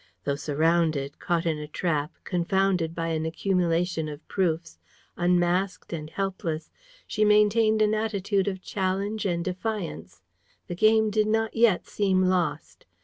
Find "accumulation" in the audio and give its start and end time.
3.23-4.09